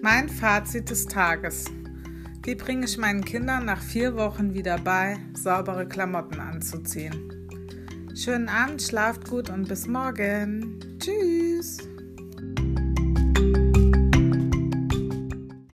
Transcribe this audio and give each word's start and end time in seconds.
Mein 0.00 0.28
Fazit 0.28 0.90
des 0.90 1.06
Tages. 1.06 1.64
Wie 2.44 2.54
bringe 2.54 2.84
ich 2.84 2.98
meinen 2.98 3.24
Kindern 3.24 3.64
nach 3.64 3.82
vier 3.82 4.14
Wochen 4.16 4.54
wieder 4.54 4.78
bei, 4.78 5.16
saubere 5.34 5.86
Klamotten 5.86 6.38
anzuziehen? 6.38 7.48
Schönen 8.14 8.48
Abend, 8.48 8.80
schlaft 8.80 9.28
gut 9.28 9.50
und 9.50 9.68
bis 9.68 9.88
morgen. 9.88 10.78
Tschüss. 11.00 11.47